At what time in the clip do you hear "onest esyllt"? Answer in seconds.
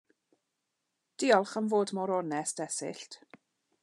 2.19-3.11